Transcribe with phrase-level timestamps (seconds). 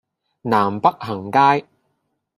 [0.41, 1.67] 南北行街